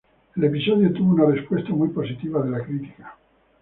[0.35, 3.15] El episodio tuvo una respuesta muy positiva de la crítica.